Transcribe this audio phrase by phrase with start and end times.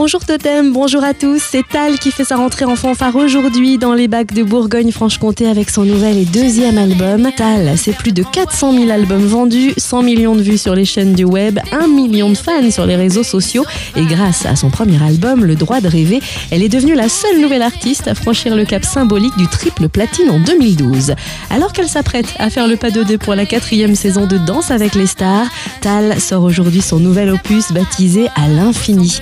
[0.00, 1.42] Bonjour Totem, bonjour à tous.
[1.42, 5.70] C'est Tal qui fait sa rentrée en fanfare aujourd'hui dans les bacs de Bourgogne-Franche-Comté avec
[5.70, 7.28] son nouvel et deuxième album.
[7.36, 11.14] Tal, c'est plus de 400 000 albums vendus, 100 millions de vues sur les chaînes
[11.14, 13.64] du web, 1 million de fans sur les réseaux sociaux.
[13.96, 16.20] Et grâce à son premier album, Le droit de rêver,
[16.52, 20.30] elle est devenue la seule nouvelle artiste à franchir le cap symbolique du triple platine
[20.30, 21.16] en 2012.
[21.50, 24.70] Alors qu'elle s'apprête à faire le pas de deux pour la quatrième saison de Danse
[24.70, 25.48] avec les stars,
[25.80, 29.18] Tal sort aujourd'hui son nouvel opus baptisé À l'infini.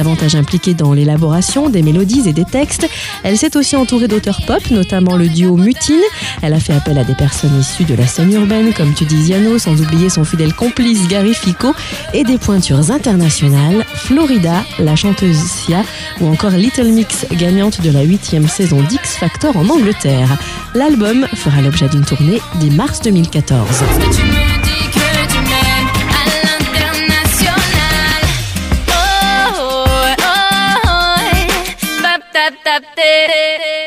[0.00, 2.88] Davantage impliquée dans l'élaboration des mélodies et des textes.
[3.22, 6.00] Elle s'est aussi entourée d'auteurs pop, notamment le duo Mutine.
[6.40, 9.78] Elle a fait appel à des personnes issues de la scène urbaine comme Tudiziano, sans
[9.78, 11.74] oublier son fidèle complice Gary Fico,
[12.14, 15.82] et des pointures internationales, Florida, la chanteuse Sia,
[16.22, 20.38] ou encore Little Mix, gagnante de la huitième saison d'X Factor en Angleterre.
[20.74, 23.66] L'album fera l'objet d'une tournée dès mars 2014.